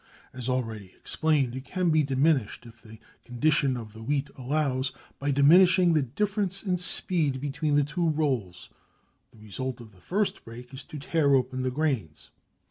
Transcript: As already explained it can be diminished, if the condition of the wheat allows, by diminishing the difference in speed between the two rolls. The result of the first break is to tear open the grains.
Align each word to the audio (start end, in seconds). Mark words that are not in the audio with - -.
As 0.33 0.49
already 0.49 0.87
explained 0.95 1.55
it 1.55 1.65
can 1.65 1.91
be 1.91 2.01
diminished, 2.01 2.65
if 2.65 2.81
the 2.81 2.97
condition 3.23 3.77
of 3.77 3.93
the 3.93 4.01
wheat 4.01 4.31
allows, 4.35 4.91
by 5.19 5.29
diminishing 5.29 5.93
the 5.93 6.01
difference 6.01 6.63
in 6.63 6.79
speed 6.79 7.39
between 7.39 7.75
the 7.75 7.83
two 7.83 8.09
rolls. 8.09 8.69
The 9.31 9.37
result 9.45 9.79
of 9.79 9.91
the 9.93 10.01
first 10.01 10.43
break 10.43 10.73
is 10.73 10.83
to 10.85 10.97
tear 10.97 11.35
open 11.35 11.61
the 11.61 11.69
grains. 11.69 12.31